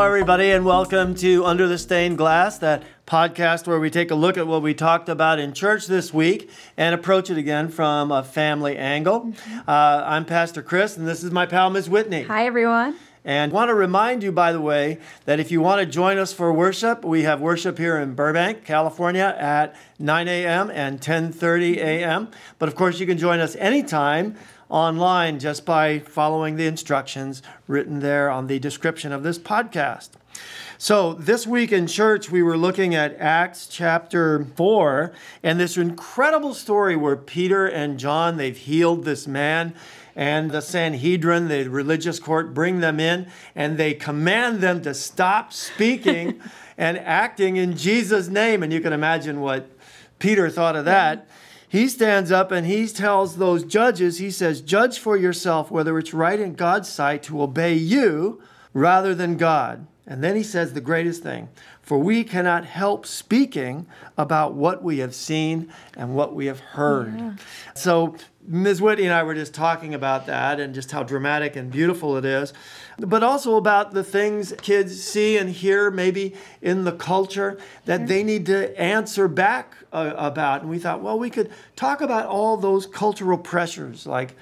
Hello, 0.00 0.08
everybody, 0.08 0.50
and 0.50 0.64
welcome 0.64 1.14
to 1.16 1.44
Under 1.44 1.68
the 1.68 1.76
Stained 1.76 2.16
Glass, 2.16 2.56
that 2.60 2.84
podcast 3.06 3.66
where 3.66 3.78
we 3.78 3.90
take 3.90 4.10
a 4.10 4.14
look 4.14 4.38
at 4.38 4.46
what 4.46 4.62
we 4.62 4.72
talked 4.72 5.10
about 5.10 5.38
in 5.38 5.52
church 5.52 5.86
this 5.88 6.14
week 6.14 6.48
and 6.78 6.94
approach 6.94 7.28
it 7.28 7.36
again 7.36 7.68
from 7.68 8.10
a 8.10 8.24
family 8.24 8.78
angle. 8.78 9.34
Uh, 9.68 10.02
I'm 10.06 10.24
Pastor 10.24 10.62
Chris, 10.62 10.96
and 10.96 11.06
this 11.06 11.22
is 11.22 11.30
my 11.30 11.44
pal, 11.44 11.68
Ms. 11.68 11.90
Whitney. 11.90 12.22
Hi, 12.22 12.46
everyone. 12.46 12.96
And 13.26 13.52
want 13.52 13.68
to 13.68 13.74
remind 13.74 14.22
you, 14.22 14.32
by 14.32 14.52
the 14.52 14.60
way, 14.62 15.00
that 15.26 15.38
if 15.38 15.52
you 15.52 15.60
want 15.60 15.80
to 15.80 15.86
join 15.86 16.16
us 16.16 16.32
for 16.32 16.50
worship, 16.50 17.04
we 17.04 17.24
have 17.24 17.42
worship 17.42 17.76
here 17.76 17.98
in 17.98 18.14
Burbank, 18.14 18.64
California, 18.64 19.36
at 19.38 19.76
9 19.98 20.28
a.m. 20.28 20.70
and 20.70 20.98
10:30 20.98 21.76
a.m. 21.76 22.30
But 22.58 22.70
of 22.70 22.74
course, 22.74 23.00
you 23.00 23.06
can 23.06 23.18
join 23.18 23.38
us 23.38 23.54
anytime 23.56 24.38
online 24.70 25.38
just 25.38 25.66
by 25.66 25.98
following 25.98 26.56
the 26.56 26.66
instructions 26.66 27.42
written 27.66 28.00
there 28.00 28.30
on 28.30 28.46
the 28.46 28.58
description 28.58 29.12
of 29.12 29.22
this 29.22 29.38
podcast. 29.38 30.10
So, 30.78 31.12
this 31.12 31.46
week 31.46 31.72
in 31.72 31.86
church, 31.86 32.30
we 32.30 32.42
were 32.42 32.56
looking 32.56 32.94
at 32.94 33.14
Acts 33.18 33.66
chapter 33.66 34.46
4 34.56 35.12
and 35.42 35.60
this 35.60 35.76
incredible 35.76 36.54
story 36.54 36.96
where 36.96 37.16
Peter 37.16 37.66
and 37.66 37.98
John, 37.98 38.38
they've 38.38 38.56
healed 38.56 39.04
this 39.04 39.26
man, 39.26 39.74
and 40.16 40.50
the 40.50 40.62
Sanhedrin, 40.62 41.48
the 41.48 41.68
religious 41.68 42.18
court, 42.18 42.54
bring 42.54 42.80
them 42.80 42.98
in 42.98 43.26
and 43.54 43.78
they 43.78 43.94
command 43.94 44.60
them 44.60 44.82
to 44.82 44.94
stop 44.94 45.52
speaking 45.52 46.40
and 46.78 46.98
acting 46.98 47.56
in 47.56 47.76
Jesus' 47.76 48.28
name. 48.28 48.62
And 48.62 48.72
you 48.72 48.80
can 48.80 48.92
imagine 48.92 49.40
what 49.40 49.70
Peter 50.18 50.50
thought 50.50 50.76
of 50.76 50.84
that 50.86 51.28
he 51.70 51.86
stands 51.86 52.32
up 52.32 52.50
and 52.50 52.66
he 52.66 52.88
tells 52.88 53.36
those 53.36 53.62
judges, 53.62 54.18
he 54.18 54.32
says, 54.32 54.60
Judge 54.60 54.98
for 54.98 55.16
yourself 55.16 55.70
whether 55.70 56.00
it's 56.00 56.12
right 56.12 56.40
in 56.40 56.54
God's 56.54 56.88
sight 56.88 57.22
to 57.22 57.40
obey 57.40 57.74
you 57.74 58.42
rather 58.74 59.14
than 59.14 59.36
God. 59.36 59.86
And 60.10 60.24
then 60.24 60.34
he 60.34 60.42
says 60.42 60.72
the 60.72 60.80
greatest 60.80 61.22
thing 61.22 61.48
for 61.82 61.96
we 61.96 62.24
cannot 62.24 62.64
help 62.64 63.06
speaking 63.06 63.86
about 64.18 64.54
what 64.54 64.82
we 64.82 64.98
have 64.98 65.14
seen 65.14 65.72
and 65.96 66.16
what 66.16 66.34
we 66.34 66.46
have 66.46 66.58
heard. 66.58 67.16
Yeah. 67.16 67.32
So, 67.74 68.16
Ms. 68.46 68.82
Whitney 68.82 69.04
and 69.04 69.14
I 69.14 69.22
were 69.22 69.34
just 69.34 69.54
talking 69.54 69.94
about 69.94 70.26
that 70.26 70.58
and 70.58 70.74
just 70.74 70.90
how 70.90 71.04
dramatic 71.04 71.54
and 71.54 71.70
beautiful 71.70 72.16
it 72.16 72.24
is, 72.24 72.52
but 72.98 73.22
also 73.22 73.54
about 73.56 73.92
the 73.92 74.02
things 74.02 74.52
kids 74.62 75.00
see 75.00 75.36
and 75.38 75.48
hear 75.48 75.92
maybe 75.92 76.34
in 76.60 76.82
the 76.84 76.92
culture 76.92 77.58
that 77.84 78.08
they 78.08 78.24
need 78.24 78.46
to 78.46 78.80
answer 78.80 79.28
back 79.28 79.74
uh, 79.92 80.12
about. 80.16 80.62
And 80.62 80.70
we 80.70 80.80
thought, 80.80 81.02
well, 81.02 81.18
we 81.18 81.30
could 81.30 81.50
talk 81.76 82.00
about 82.00 82.26
all 82.26 82.56
those 82.56 82.84
cultural 82.84 83.38
pressures 83.38 84.06
like 84.06 84.34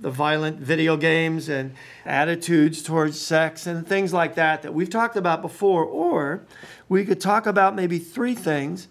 the 0.00 0.10
violent 0.10 0.58
video 0.58 0.96
games 0.96 1.48
and 1.48 1.74
attitudes 2.04 2.82
towards 2.82 3.20
sex 3.20 3.66
and 3.66 3.86
things 3.86 4.12
like 4.12 4.34
that 4.34 4.62
that 4.62 4.74
we've 4.74 4.90
talked 4.90 5.16
about 5.16 5.42
before. 5.42 5.84
Or 5.84 6.44
we 6.88 7.04
could 7.04 7.20
talk 7.20 7.46
about 7.46 7.74
maybe 7.74 7.98
three 7.98 8.34
things 8.34 8.88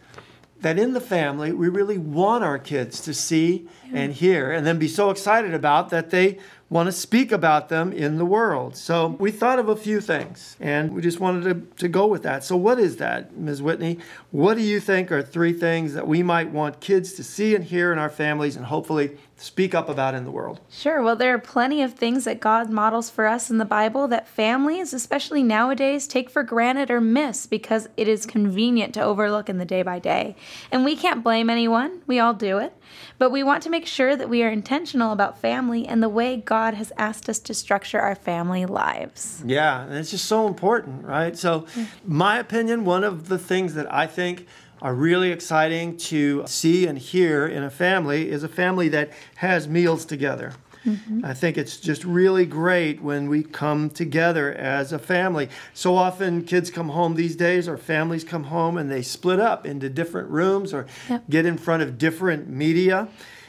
that 0.64 0.80
in 0.80 0.94
the 0.94 1.02
family 1.02 1.52
we 1.52 1.68
really 1.70 1.98
want 1.98 2.44
our 2.44 2.58
kids 2.58 3.02
to 3.02 3.14
see 3.14 3.68
and 3.92 4.14
hear 4.14 4.52
and 4.52 4.66
then 4.66 4.80
be 4.80 4.88
so 4.88 5.10
excited 5.10 5.54
about 5.54 5.90
that 5.90 6.10
they 6.10 6.40
want 6.70 6.88
to 6.88 6.92
speak 6.92 7.32
about 7.32 7.70
them 7.70 7.94
in 7.94 8.18
the 8.18 8.26
world. 8.26 8.76
So 8.76 9.10
we 9.20 9.30
thought 9.30 9.60
of 9.60 9.70
a 9.70 9.76
few 9.76 10.02
things 10.02 10.58
and 10.60 10.92
we 10.92 11.04
just 11.04 11.20
wanted 11.20 11.44
to, 11.44 11.76
to 11.78 11.88
go 11.88 12.08
with 12.08 12.24
that. 12.24 12.44
So, 12.44 12.58
what 12.58 12.80
is 12.80 12.98
that, 12.98 13.38
Ms. 13.38 13.62
Whitney? 13.62 14.00
What 14.32 14.56
do 14.56 14.64
you 14.64 14.80
think 14.80 15.12
are 15.12 15.22
three 15.22 15.54
things 15.54 15.94
that 15.94 16.08
we 16.08 16.24
might 16.24 16.50
want 16.50 16.80
kids 16.80 17.14
to 17.14 17.24
see 17.24 17.54
and 17.54 17.64
hear 17.64 17.94
in 17.94 18.00
our 18.00 18.10
families 18.10 18.56
and 18.56 18.66
hopefully 18.66 19.18
speak 19.44 19.76
up 19.76 19.90
about 19.90 20.16
in 20.16 20.24
the 20.24 20.32
world? 20.32 20.62
Sure. 20.72 21.02
Well, 21.02 21.18
there 21.18 21.34
are 21.34 21.40
plenty 21.40 21.84
of 21.84 21.94
things 21.94 22.24
that 22.24 22.40
God 22.40 22.70
models 22.70 23.10
for 23.10 23.28
us 23.28 23.50
in 23.50 23.58
the 23.58 23.66
Bible 23.66 24.08
that 24.08 24.26
families, 24.26 24.94
especially 24.94 25.44
nowadays, 25.44 26.08
take 26.08 26.30
for 26.30 26.44
granted 26.44 26.90
or 26.90 27.02
miss 27.02 27.46
because 27.46 27.90
it 27.98 28.08
is 28.08 28.26
convenient 28.26 28.94
to 28.94 29.04
overlook 29.04 29.50
in 29.50 29.58
the 29.58 29.66
day 29.66 29.84
by 29.84 30.00
day. 30.00 30.38
And 30.72 30.86
we 30.86 30.96
can't 30.96 31.24
blame 31.24 31.50
anyone, 31.50 32.02
we 32.08 32.20
all 32.20 32.34
do 32.34 32.58
it. 32.58 32.74
But 33.18 33.32
we 33.32 33.44
want 33.44 33.64
to 33.64 33.70
make 33.70 33.86
sure 33.86 34.16
that 34.16 34.30
we 34.30 34.44
are 34.44 34.50
intentional 34.50 35.12
about 35.12 35.38
family 35.38 35.86
and 35.86 36.02
the 36.02 36.10
way 36.10 36.38
God 36.38 36.74
has 36.76 36.94
asked 36.98 37.28
us 37.28 37.40
to 37.40 37.54
structure 37.54 38.00
our 38.00 38.16
family 38.16 38.66
lives. 38.66 39.44
Yeah, 39.46 39.84
and 39.84 39.96
it's 39.96 40.12
just 40.12 40.26
so 40.26 40.48
important, 40.48 41.04
right? 41.04 41.38
So, 41.38 41.62
mm. 41.76 41.88
my 42.06 42.40
opinion, 42.40 42.86
one 42.86 43.04
of 43.04 43.28
the 43.28 43.38
things 43.38 43.74
that 43.74 43.92
I 43.94 44.08
think 44.08 44.48
are 44.84 44.94
really 44.94 45.32
exciting 45.32 45.96
to 45.96 46.44
see 46.46 46.86
and 46.86 47.00
hear 47.00 47.48
in 47.48 47.64
a 47.64 47.70
family 47.70 48.30
is 48.30 48.44
a 48.44 48.50
family 48.50 48.90
that 48.90 49.12
has 49.36 49.66
meals 49.66 50.04
together. 50.04 50.54
Mm-hmm. 50.86 51.24
I 51.24 51.34
think 51.34 51.58
it's 51.58 51.78
just 51.78 52.04
really 52.04 52.46
great 52.46 53.02
when 53.02 53.30
we 53.30 53.44
come 53.44 53.90
together 53.90 54.54
as 54.54 54.92
a 54.92 55.00
family. 55.00 55.48
So 55.74 55.96
often, 55.96 56.44
kids 56.44 56.70
come 56.70 56.90
home 56.90 57.16
these 57.16 57.38
days, 57.38 57.70
or 57.70 57.78
families 57.78 58.26
come 58.26 58.44
home, 58.44 58.78
and 58.78 58.92
they 58.92 59.02
split 59.02 59.40
up 59.40 59.66
into 59.66 59.90
different 59.90 60.30
rooms 60.30 60.74
or 60.74 60.86
yep. 61.10 61.24
get 61.30 61.46
in 61.46 61.58
front 61.58 61.84
of 61.84 61.98
different 61.98 62.50
media. 62.50 63.08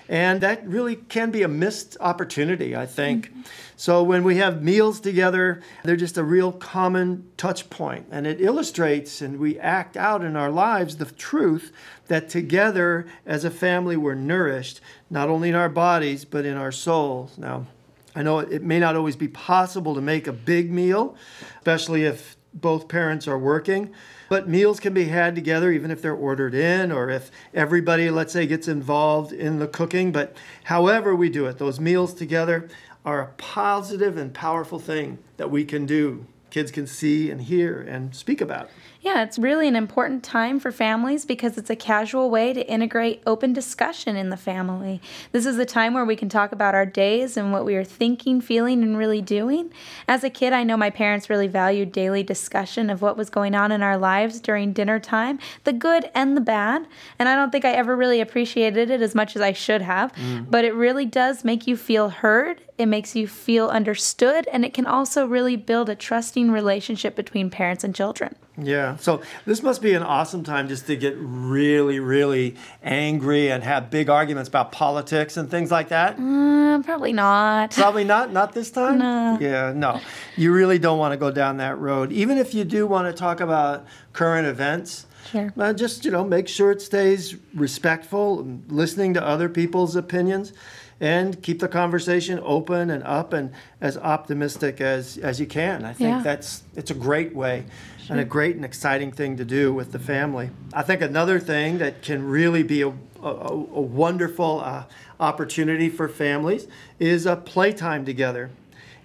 And 0.09 0.41
that 0.43 0.67
really 0.67 0.97
can 0.97 1.31
be 1.31 1.43
a 1.43 1.49
missed 1.49 1.97
opportunity, 2.01 2.77
I 2.77 2.87
think. 2.87 3.31
Mm-hmm. 3.31 3.41
So 3.77 4.03
when 4.03 4.23
we 4.23 4.37
have 4.37 4.63
meals 4.63 5.01
together, 5.01 5.63
they're 5.83 5.97
just 5.97 6.19
a 6.19 6.25
real 6.25 6.53
common 6.53 7.29
touch 7.37 7.71
point. 7.71 8.07
And 8.11 8.27
it 8.27 8.41
illustrates 8.41 9.21
and 9.21 9.39
we 9.39 9.59
act 9.59 9.97
out 9.97 10.23
in 10.23 10.37
our 10.37 10.51
lives 10.51 10.97
the 10.97 11.07
truth 11.07 11.73
that 12.09 12.29
together 12.29 13.07
as 13.27 13.45
a 13.45 13.51
family 13.51 13.97
we're 13.97 14.15
nourished, 14.15 14.81
not 15.11 15.29
only 15.29 15.49
in 15.49 15.55
our 15.55 15.69
bodies, 15.69 16.25
but 16.25 16.45
in 16.45 16.57
our 16.57 16.73
souls. 16.73 17.37
Now, 17.39 17.67
I 18.15 18.23
know 18.23 18.39
it 18.39 18.63
may 18.63 18.79
not 18.79 18.95
always 18.95 19.17
be 19.17 19.29
possible 19.29 19.95
to 19.95 20.01
make 20.01 20.27
a 20.27 20.33
big 20.33 20.71
meal, 20.71 21.17
especially 21.59 22.05
if 22.05 22.37
both 22.53 22.87
parents 22.87 23.27
are 23.27 23.39
working. 23.39 23.93
But 24.35 24.49
meals 24.49 24.81
can 24.81 24.93
be 24.93 25.05
had 25.05 25.37
together 25.37 25.71
even 25.71 25.93
if 25.93 26.03
they're 26.03 26.13
ordered 26.13 26.57
in 26.57 26.91
or 26.91 27.09
if 27.09 27.31
everybody, 27.55 28.11
let's 28.11 28.33
say, 28.33 28.49
gets 28.49 28.67
involved 28.67 29.33
in 29.33 29.61
the 29.61 29.69
cooking. 29.69 30.11
But 30.11 30.37
however 30.65 31.15
we 31.15 31.29
do 31.29 31.47
it, 31.47 31.59
those 31.59 31.79
meals 31.79 32.13
together 32.13 32.69
are 33.05 33.21
a 33.21 33.27
positive 33.37 34.17
and 34.17 34.35
powerful 34.35 34.81
thing 34.81 35.19
that 35.37 35.53
we 35.53 35.65
can 35.65 35.87
do. 35.87 36.27
Kids 36.55 36.71
can 36.71 36.87
see 36.87 37.33
and 37.33 37.43
hear 37.43 37.81
and 37.81 38.15
speak 38.15 38.41
about. 38.41 38.71
Yeah, 39.01 39.25
it's 39.25 39.41
really 39.41 39.67
an 39.67 39.75
important 39.75 40.23
time 40.23 40.61
for 40.61 40.71
families 40.71 41.27
because 41.27 41.59
it's 41.59 41.69
a 41.69 41.75
casual 41.75 42.31
way 42.31 42.53
to 42.53 42.65
integrate 42.71 43.25
open 43.27 43.53
discussion 43.53 44.15
in 44.15 44.31
the 44.31 44.37
family. 44.37 45.01
This 45.33 45.47
is 45.47 45.59
a 45.59 45.65
time 45.65 45.95
where 45.95 46.05
we 46.05 46.15
can 46.15 46.29
talk 46.29 46.53
about 46.53 46.77
our 46.77 46.87
days 46.87 47.37
and 47.37 47.51
what 47.51 47.65
we 47.65 47.75
are 47.75 47.83
thinking, 47.83 48.41
feeling, 48.41 48.85
and 48.85 48.97
really 48.97 49.21
doing. 49.21 49.73
As 50.07 50.23
a 50.23 50.31
kid, 50.31 50.53
I 50.53 50.63
know 50.63 50.77
my 50.77 50.91
parents 50.91 51.29
really 51.29 51.49
valued 51.49 51.91
daily 51.91 52.23
discussion 52.23 52.89
of 52.89 53.03
what 53.03 53.17
was 53.17 53.31
going 53.31 53.57
on 53.57 53.73
in 53.73 53.83
our 53.83 53.99
lives 53.99 54.39
during 54.39 54.73
dinner 54.73 55.01
time, 55.01 55.41
the 55.65 55.73
good 55.73 56.09
and 56.15 56.37
the 56.37 56.41
bad. 56.41 56.87
And 57.19 57.29
I 57.29 57.35
don't 57.35 57.51
think 57.51 57.65
I 57.65 57.73
ever 57.73 57.97
really 57.97 58.21
appreciated 58.21 58.91
it 58.91 59.03
as 59.03 59.13
much 59.13 59.35
as 59.35 59.43
I 59.43 59.55
should 59.55 59.83
have, 59.83 60.13
mm. 60.13 60.49
but 60.49 60.65
it 60.65 60.73
really 60.73 61.05
does 61.05 61.43
make 61.43 61.67
you 61.67 61.77
feel 61.77 62.11
heard. 62.11 62.61
It 62.77 62.87
makes 62.87 63.15
you 63.15 63.29
feel 63.29 63.69
understood, 63.69 64.49
and 64.53 64.65
it 64.65 64.75
can 64.75 64.85
also 64.85 65.27
really 65.27 65.55
build 65.55 65.89
a 65.89 65.95
trusting 65.95 66.51
relationship 66.51 67.15
between 67.15 67.49
parents 67.49 67.85
and 67.85 67.95
children. 67.95 68.35
Yeah. 68.57 68.97
So 68.97 69.23
this 69.47 69.63
must 69.63 69.81
be 69.81 69.95
an 69.95 70.03
awesome 70.03 70.43
time 70.43 70.67
just 70.69 70.87
to 70.87 70.97
get 70.97 71.15
really, 71.19 72.01
really 72.01 72.57
angry 72.83 73.51
and 73.51 73.63
have 73.63 73.91
big 73.91 74.11
arguments 74.11 74.49
about 74.49 74.73
politics 74.73 75.37
and 75.37 75.49
things 75.49 75.71
like 75.71 75.89
that. 75.89 76.19
Uh, 76.19 76.83
probably 76.83 77.13
not. 77.13 77.71
Probably 77.75 78.05
not. 78.05 78.33
Not 78.33 78.53
this 78.53 78.71
time. 78.73 78.99
No. 78.99 79.39
Yeah. 79.41 79.73
No. 79.73 80.01
You 80.37 80.53
really 80.53 80.79
don't 80.79 80.99
want 80.99 81.13
to 81.13 81.17
go 81.17 81.31
down 81.31 81.59
that 81.59 81.79
road. 81.79 82.11
Even 82.13 82.39
if 82.39 82.55
you 82.55 82.65
do 82.65 82.87
want 82.87 83.07
to 83.07 83.13
talk 83.13 83.41
about 83.41 83.87
current 84.13 84.47
events. 84.49 85.07
Sure. 85.31 85.53
Uh, 85.57 85.73
just 85.73 86.05
you 86.05 86.11
know, 86.11 86.25
make 86.25 86.49
sure 86.49 86.71
it 86.71 86.83
stays 86.83 87.37
respectful, 87.55 88.41
and 88.41 88.65
listening 88.71 89.15
to 89.15 89.25
other 89.25 89.49
people's 89.49 89.97
opinions 89.97 90.53
and 91.01 91.43
keep 91.43 91.61
the 91.61 91.69
conversation 91.69 92.41
open 92.43 92.91
and 92.91 93.03
up 93.05 93.33
and 93.33 93.53
as 93.81 93.97
optimistic 93.99 94.81
as, 94.81 95.19
as 95.19 95.41
you 95.41 95.47
can. 95.47 95.85
I 95.85 95.93
think 95.93 96.09
yeah. 96.11 96.23
that's 96.23 96.63
it's 96.77 96.91
a 96.91 96.95
great 96.95 97.35
way 97.35 97.65
sure. 97.99 98.15
and 98.15 98.21
a 98.21 98.25
great 98.25 98.57
and 98.57 98.65
exciting 98.65 99.13
thing 99.13 99.37
to 99.37 99.45
do 99.45 99.73
with 99.73 99.93
the 99.93 99.99
family. 99.99 100.51
I 100.73 100.83
think 100.83 101.03
another 101.03 101.39
thing 101.39 101.79
that 101.79 102.03
can 102.03 102.27
really 102.27 102.63
be 102.63 102.83
a, 102.83 102.89
a, 102.89 102.93
a 103.23 103.81
wonderful 103.81 104.61
uh, 104.61 104.85
opportunity 105.21 105.89
for 105.89 106.09
families 106.09 106.67
is 106.99 107.27
a 107.27 107.37
playtime 107.37 108.05
together 108.05 108.51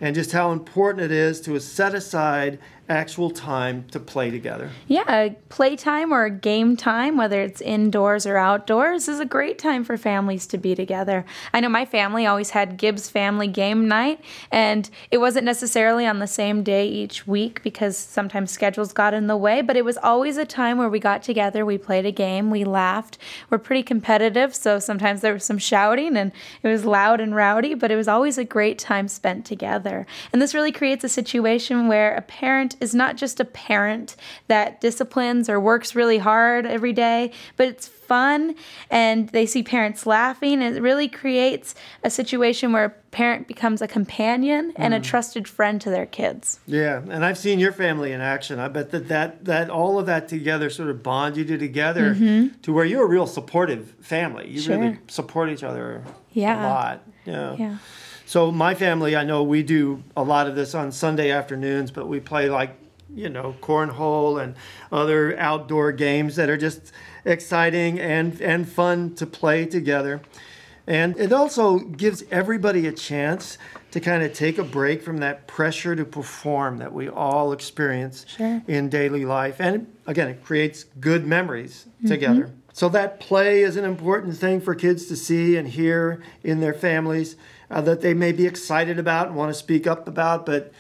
and 0.02 0.16
just 0.16 0.32
how 0.32 0.52
important 0.52 1.04
it 1.04 1.12
is 1.12 1.42
to 1.42 1.60
set 1.60 1.94
aside 1.94 2.60
actual 2.90 3.30
time 3.30 3.86
to 3.92 4.00
play 4.00 4.32
together. 4.32 4.72
Yeah, 4.88 5.30
playtime 5.50 6.12
or 6.12 6.28
game 6.30 6.76
time, 6.76 7.18
whether 7.18 7.40
it's 7.42 7.62
indoors 7.62 8.26
or 8.26 8.38
outdoors, 8.38 9.08
is 9.08 9.20
a 9.20 9.26
great 9.26 9.60
time 9.60 9.84
for 9.84 9.96
families 9.96 10.48
to 10.48 10.58
be 10.58 10.74
together. 10.74 11.24
I 11.54 11.60
know 11.60 11.70
my 11.70 11.86
family 11.86 12.26
always 12.26 12.50
had 12.50 12.78
Gibbs 12.78 13.08
family 13.10 13.48
game 13.48 13.88
night, 13.88 14.20
and 14.52 14.90
it 15.12 15.20
wasn't 15.20 15.46
necessarily 15.46 16.08
on 16.08 16.18
the 16.18 16.28
same 16.28 16.64
day 16.64 16.88
each 16.88 17.28
week 17.28 17.62
because 17.62 17.96
sometimes 17.96 18.50
schedules 18.52 18.92
got 18.92 19.14
in 19.14 19.28
the 19.28 19.38
way, 19.38 19.62
but 19.62 19.78
it 19.78 19.86
was 19.86 19.98
always 19.98 20.38
a 20.38 20.46
time 20.46 20.80
where 20.80 20.90
we 20.90 21.00
got 21.00 21.22
together, 21.22 21.66
we 21.66 21.78
played 21.78 22.08
a 22.08 22.12
game, 22.12 22.50
we 22.50 22.64
laughed. 22.64 23.20
We're 23.52 23.60
pretty 23.60 23.84
competitive, 23.84 24.56
so 24.56 24.80
sometimes 24.80 25.22
there 25.22 25.34
was 25.34 25.46
some 25.46 25.60
shouting 25.60 26.18
and 26.18 26.32
it 26.64 26.68
was 26.68 26.86
loud 26.86 27.22
and 27.22 27.36
rowdy, 27.36 27.76
but 27.76 27.92
it 27.92 27.96
was 27.96 28.08
always 28.08 28.40
a 28.40 28.44
great 28.44 28.80
time 28.80 29.08
spent 29.08 29.46
together. 29.46 30.08
And 30.34 30.42
this 30.42 30.56
really 30.56 30.72
creates 30.72 31.04
a 31.04 31.10
situation 31.10 31.88
where 31.88 32.16
a 32.16 32.22
parent 32.22 32.76
is 32.80 32.96
not 32.96 33.18
just 33.18 33.40
a 33.40 33.46
parent 33.46 34.16
that 34.48 34.82
disciplines 34.82 35.50
or 35.50 35.60
works 35.60 35.96
really 35.96 36.18
hard 36.18 36.66
every 36.66 36.94
day, 36.94 37.32
but 37.58 37.68
it's 37.68 37.88
fun 38.10 38.56
and 38.90 39.30
they 39.30 39.46
see 39.46 39.62
parents 39.64 40.06
laughing. 40.06 40.62
It 40.62 40.82
really 40.82 41.08
creates 41.08 41.76
a 42.04 42.10
situation 42.10 42.74
where 42.74 42.86
a 42.86 42.90
parent 43.12 43.48
becomes 43.48 43.82
a 43.82 43.88
companion 43.88 44.74
and 44.76 44.94
a 44.94 45.00
trusted 45.00 45.48
friend 45.48 45.80
to 45.82 45.90
their 45.90 46.06
kids. 46.06 46.60
Yeah, 46.68 47.02
and 47.10 47.24
I've 47.24 47.38
seen 47.38 47.60
your 47.60 47.72
family 47.72 48.12
in 48.12 48.22
action. 48.22 48.60
I 48.60 48.68
bet 48.68 48.90
that 48.92 49.08
that, 49.08 49.46
that 49.46 49.70
all 49.70 50.00
of 50.00 50.06
that 50.08 50.28
together 50.28 50.70
sort 50.70 50.90
of 50.90 51.02
bond 51.04 51.38
you 51.38 51.46
together 51.46 52.14
to 52.64 52.74
where 52.74 52.86
you're 52.86 53.06
a 53.06 53.08
real 53.18 53.28
supportive 53.28 53.92
family. 54.02 54.50
You 54.50 54.62
really 54.68 54.80
Mm-hmm. 54.90 55.08
Support 55.08 55.50
each 55.50 55.64
other 55.64 56.04
Yeah. 56.32 56.62
a 56.62 56.68
lot. 56.68 57.04
Yeah. 57.26 57.56
Yeah. 57.58 57.78
So 58.26 58.52
my 58.52 58.74
family, 58.76 59.16
I 59.16 59.24
know 59.24 59.44
we 59.44 59.62
do 59.64 60.04
a 60.16 60.24
lot 60.24 60.48
of 60.48 60.56
this 60.56 60.74
on 60.76 60.92
Sunday 60.92 61.30
afternoons, 61.32 61.92
but 61.92 62.08
we 62.08 62.20
play 62.20 62.50
like 62.50 62.72
you 63.16 63.28
know 63.28 63.56
cornhole 63.62 64.40
and 64.42 64.56
other 64.92 65.36
outdoor 65.40 65.92
games 65.92 66.36
that 66.36 66.48
are 66.50 66.58
just 66.58 66.92
exciting 67.30 68.00
and 68.00 68.40
and 68.42 68.68
fun 68.68 69.16
to 69.16 69.26
play 69.26 69.66
together. 69.66 70.22
And 70.88 71.16
it 71.20 71.32
also 71.32 71.78
gives 71.78 72.24
everybody 72.32 72.88
a 72.88 72.92
chance 72.92 73.60
to 73.92 74.00
kind 74.00 74.24
of 74.24 74.34
take 74.34 74.58
a 74.58 74.64
break 74.64 75.04
from 75.04 75.18
that 75.18 75.46
pressure 75.46 75.96
to 75.96 76.04
perform 76.04 76.80
that 76.80 76.92
we 76.94 77.08
all 77.08 77.54
experience 77.54 78.26
Sure. 78.28 78.62
in 78.68 78.90
daily 78.90 79.24
life. 79.26 79.58
And 79.60 79.88
again, 80.08 80.30
it 80.30 80.44
creates 80.44 80.86
good 81.00 81.28
memories 81.28 81.86
together. 82.08 82.52
So 82.74 82.88
that 82.90 83.20
play 83.20 83.62
is 83.62 83.76
an 83.78 83.84
important 83.86 84.38
thing 84.38 84.62
for 84.62 84.74
kids 84.74 85.06
to 85.08 85.16
see 85.16 85.58
and 85.58 85.68
hear 85.68 86.22
in 86.44 86.60
their 86.60 86.74
families 86.74 87.36
uh, 87.70 87.82
that 87.82 88.02
they 88.02 88.14
may 88.14 88.32
be 88.32 88.46
excited 88.48 88.98
about 88.98 89.28
and 89.28 89.36
want 89.36 89.50
to 89.50 89.54
speak 89.54 89.86
up 89.86 90.08
about. 90.08 90.46
But 90.46 90.72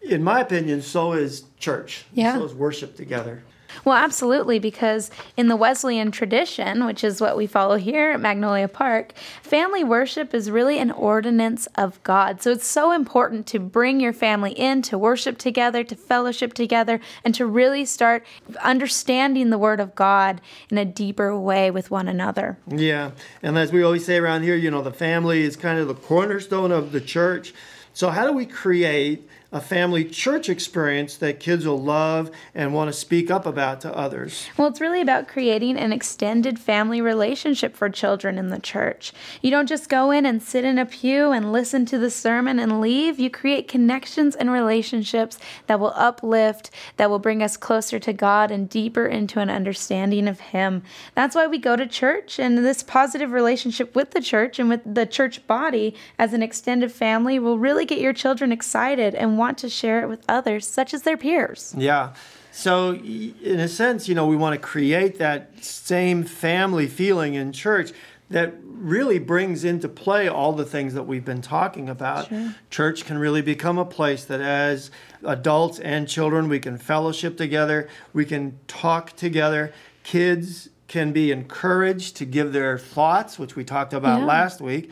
in 0.00 0.22
my 0.22 0.40
opinion, 0.40 0.82
so 0.82 1.12
is 1.12 1.44
church. 1.58 2.04
Yeah. 2.12 2.34
So 2.36 2.44
is 2.44 2.54
worship 2.54 2.96
together. 2.96 3.42
Well, 3.84 3.96
absolutely, 3.96 4.58
because 4.58 5.10
in 5.36 5.48
the 5.48 5.56
Wesleyan 5.56 6.10
tradition, 6.10 6.86
which 6.86 7.04
is 7.04 7.20
what 7.20 7.36
we 7.36 7.46
follow 7.46 7.76
here 7.76 8.12
at 8.12 8.20
Magnolia 8.20 8.68
Park, 8.68 9.12
family 9.42 9.84
worship 9.84 10.34
is 10.34 10.50
really 10.50 10.78
an 10.78 10.90
ordinance 10.90 11.66
of 11.76 12.02
God. 12.02 12.42
So 12.42 12.50
it's 12.50 12.66
so 12.66 12.92
important 12.92 13.46
to 13.48 13.58
bring 13.58 14.00
your 14.00 14.12
family 14.12 14.52
in 14.52 14.82
to 14.82 14.98
worship 14.98 15.38
together, 15.38 15.84
to 15.84 15.94
fellowship 15.94 16.54
together, 16.54 17.00
and 17.24 17.34
to 17.34 17.46
really 17.46 17.84
start 17.84 18.24
understanding 18.62 19.50
the 19.50 19.58
Word 19.58 19.80
of 19.80 19.94
God 19.94 20.40
in 20.70 20.78
a 20.78 20.84
deeper 20.84 21.38
way 21.38 21.70
with 21.70 21.90
one 21.90 22.08
another. 22.08 22.58
Yeah, 22.66 23.12
and 23.42 23.58
as 23.58 23.72
we 23.72 23.82
always 23.82 24.04
say 24.04 24.16
around 24.16 24.42
here, 24.42 24.56
you 24.56 24.70
know, 24.70 24.82
the 24.82 24.92
family 24.92 25.42
is 25.42 25.56
kind 25.56 25.78
of 25.78 25.88
the 25.88 25.94
cornerstone 25.94 26.72
of 26.72 26.92
the 26.92 27.00
church. 27.00 27.52
So, 27.94 28.10
how 28.10 28.26
do 28.26 28.32
we 28.32 28.46
create 28.46 29.28
a 29.52 29.60
family 29.60 30.04
church 30.04 30.48
experience 30.48 31.16
that 31.18 31.38
kids 31.38 31.66
will 31.66 31.80
love 31.80 32.30
and 32.54 32.72
want 32.72 32.88
to 32.88 32.92
speak 32.92 33.30
up 33.30 33.44
about 33.44 33.82
to 33.82 33.96
others? 33.96 34.48
Well, 34.56 34.68
it's 34.68 34.80
really 34.80 35.02
about 35.02 35.28
creating 35.28 35.76
an 35.76 35.92
extended 35.92 36.58
family 36.58 37.02
relationship 37.02 37.76
for 37.76 37.90
children 37.90 38.38
in 38.38 38.48
the 38.48 38.58
church. 38.58 39.12
You 39.42 39.50
don't 39.50 39.68
just 39.68 39.90
go 39.90 40.10
in 40.10 40.24
and 40.24 40.42
sit 40.42 40.64
in 40.64 40.78
a 40.78 40.86
pew 40.86 41.30
and 41.32 41.52
listen 41.52 41.84
to 41.86 41.98
the 41.98 42.10
sermon 42.10 42.58
and 42.58 42.80
leave. 42.80 43.18
You 43.18 43.28
create 43.28 43.68
connections 43.68 44.34
and 44.34 44.50
relationships 44.50 45.38
that 45.66 45.78
will 45.78 45.92
uplift, 45.96 46.70
that 46.96 47.10
will 47.10 47.18
bring 47.18 47.42
us 47.42 47.58
closer 47.58 47.98
to 47.98 48.12
God 48.12 48.50
and 48.50 48.68
deeper 48.68 49.06
into 49.06 49.38
an 49.38 49.50
understanding 49.50 50.28
of 50.28 50.40
Him. 50.40 50.82
That's 51.14 51.36
why 51.36 51.46
we 51.46 51.58
go 51.58 51.76
to 51.76 51.86
church, 51.86 52.38
and 52.38 52.58
this 52.58 52.82
positive 52.82 53.32
relationship 53.32 53.94
with 53.94 54.12
the 54.12 54.22
church 54.22 54.58
and 54.58 54.68
with 54.68 54.80
the 54.86 55.04
church 55.04 55.46
body 55.46 55.94
as 56.18 56.32
an 56.32 56.42
extended 56.42 56.90
family 56.90 57.38
will 57.38 57.58
really 57.58 57.84
get 57.84 57.98
your 57.98 58.12
children 58.14 58.52
excited 58.52 59.14
and 59.14 59.38
want 59.42 59.58
to 59.58 59.68
share 59.68 60.00
it 60.02 60.08
with 60.08 60.22
others, 60.28 60.66
such 60.66 60.94
as 60.94 61.02
their 61.02 61.16
peers. 61.16 61.74
Yeah. 61.76 62.14
So, 62.52 62.94
in 62.94 63.60
a 63.60 63.68
sense, 63.68 64.08
you 64.08 64.14
know, 64.14 64.26
we 64.26 64.36
want 64.36 64.54
to 64.54 64.60
create 64.60 65.18
that 65.18 65.64
same 65.64 66.22
family 66.22 66.86
feeling 66.86 67.34
in 67.34 67.52
church 67.52 67.92
that 68.30 68.54
really 68.64 69.18
brings 69.18 69.64
into 69.64 69.88
play 69.88 70.28
all 70.28 70.52
the 70.52 70.64
things 70.64 70.94
that 70.94 71.02
we've 71.02 71.24
been 71.24 71.42
talking 71.42 71.88
about. 71.88 72.30
Church 72.70 73.04
can 73.04 73.18
really 73.18 73.42
become 73.42 73.78
a 73.78 73.84
place 73.84 74.24
that, 74.26 74.40
as 74.40 74.90
adults 75.24 75.78
and 75.80 76.08
children, 76.08 76.48
we 76.48 76.58
can 76.58 76.78
fellowship 76.78 77.36
together, 77.36 77.88
we 78.12 78.24
can 78.24 78.58
talk 78.68 79.14
together. 79.16 79.72
Kids 80.02 80.68
can 80.88 81.12
be 81.12 81.30
encouraged 81.32 82.16
to 82.16 82.24
give 82.24 82.52
their 82.52 82.76
thoughts, 82.78 83.38
which 83.38 83.56
we 83.56 83.64
talked 83.64 83.94
about 83.94 84.20
Yeah. 84.20 84.26
last 84.26 84.60
week, 84.60 84.90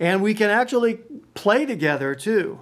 and 0.00 0.22
we 0.22 0.32
can 0.34 0.50
actually 0.50 0.94
play 1.34 1.66
together 1.66 2.14
too. 2.14 2.60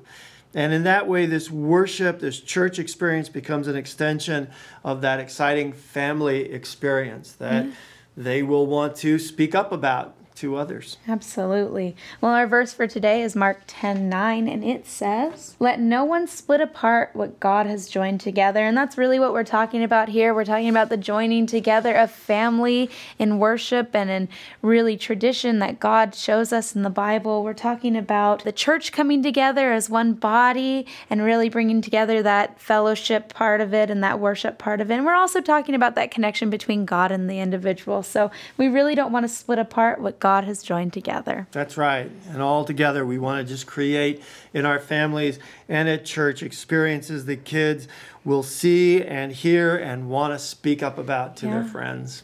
And 0.54 0.72
in 0.72 0.82
that 0.82 1.06
way, 1.06 1.26
this 1.26 1.50
worship, 1.50 2.20
this 2.20 2.40
church 2.40 2.78
experience 2.78 3.28
becomes 3.28 3.68
an 3.68 3.76
extension 3.76 4.50
of 4.82 5.00
that 5.02 5.20
exciting 5.20 5.72
family 5.72 6.52
experience 6.52 7.32
that 7.34 7.66
mm-hmm. 7.66 7.72
they 8.16 8.42
will 8.42 8.66
want 8.66 8.96
to 8.96 9.18
speak 9.18 9.54
up 9.54 9.70
about 9.70 10.16
to 10.36 10.56
others. 10.56 10.96
Absolutely. 11.06 11.94
Well, 12.20 12.32
our 12.32 12.46
verse 12.46 12.72
for 12.72 12.86
today 12.86 13.22
is 13.22 13.36
Mark 13.36 13.62
10 13.66 14.08
9, 14.08 14.48
and 14.48 14.64
it 14.64 14.86
says, 14.86 15.56
Let 15.58 15.80
no 15.80 16.04
one 16.04 16.26
split 16.26 16.60
apart 16.60 17.10
what 17.12 17.40
God 17.40 17.66
has 17.66 17.88
joined 17.88 18.20
together. 18.20 18.64
And 18.64 18.76
that's 18.76 18.96
really 18.96 19.18
what 19.18 19.32
we're 19.32 19.44
talking 19.44 19.82
about 19.82 20.08
here. 20.08 20.32
We're 20.32 20.44
talking 20.44 20.68
about 20.68 20.88
the 20.88 20.96
joining 20.96 21.46
together 21.46 21.94
of 21.94 22.10
family 22.10 22.90
in 23.18 23.38
worship 23.38 23.94
and 23.94 24.08
in 24.08 24.28
really 24.62 24.96
tradition 24.96 25.58
that 25.58 25.80
God 25.80 26.14
shows 26.14 26.52
us 26.52 26.74
in 26.74 26.82
the 26.82 26.90
Bible. 26.90 27.44
We're 27.44 27.52
talking 27.52 27.96
about 27.96 28.44
the 28.44 28.52
church 28.52 28.92
coming 28.92 29.22
together 29.22 29.72
as 29.72 29.90
one 29.90 30.14
body 30.14 30.86
and 31.10 31.22
really 31.22 31.48
bringing 31.48 31.82
together 31.82 32.22
that 32.22 32.60
fellowship 32.60 33.34
part 33.34 33.60
of 33.60 33.74
it 33.74 33.90
and 33.90 34.02
that 34.02 34.20
worship 34.20 34.58
part 34.58 34.80
of 34.80 34.90
it. 34.90 34.94
And 34.94 35.04
we're 35.04 35.14
also 35.14 35.40
talking 35.40 35.74
about 35.74 35.96
that 35.96 36.10
connection 36.10 36.50
between 36.50 36.84
God 36.84 37.12
and 37.12 37.28
the 37.28 37.40
individual. 37.40 38.02
So 38.02 38.30
we 38.56 38.68
really 38.68 38.94
don't 38.94 39.12
want 39.12 39.24
to 39.24 39.28
split 39.28 39.58
apart 39.58 40.00
what 40.00 40.18
God 40.18 40.29
has 40.44 40.62
joined 40.62 40.92
together. 40.92 41.46
That's 41.52 41.76
right. 41.76 42.10
And 42.28 42.40
all 42.40 42.64
together, 42.64 43.04
we 43.04 43.18
want 43.18 43.46
to 43.46 43.52
just 43.52 43.66
create 43.66 44.22
in 44.54 44.64
our 44.64 44.78
families 44.78 45.38
and 45.68 45.88
at 45.88 46.04
church 46.04 46.42
experiences 46.42 47.26
that 47.26 47.44
kids 47.44 47.88
will 48.24 48.42
see 48.42 49.02
and 49.02 49.32
hear 49.32 49.76
and 49.76 50.08
want 50.08 50.32
to 50.34 50.38
speak 50.38 50.82
up 50.82 50.98
about 50.98 51.36
to 51.38 51.46
their 51.46 51.64
friends. 51.64 52.22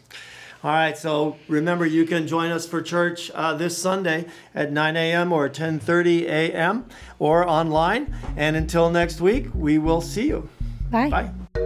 All 0.65 0.73
right, 0.73 0.97
so 0.99 1.37
remember 1.49 1.87
you 1.87 2.05
can 2.07 2.27
join 2.27 2.51
us 2.51 2.67
for 2.67 2.83
church 2.83 3.31
uh, 3.35 3.55
this 3.55 3.79
Sunday 3.79 4.27
at 4.55 4.73
9 4.73 4.97
a.m. 4.97 5.33
or 5.33 5.49
10:30 5.49 6.23
a.m. 6.23 6.87
or 7.19 7.47
online. 7.47 8.13
And 8.37 8.57
until 8.57 8.91
next 8.91 9.21
week, 9.21 9.47
we 9.55 9.79
will 9.79 10.01
see 10.01 10.27
you. 10.27 10.49
Bye. 10.91 11.09
Bye. 11.11 11.66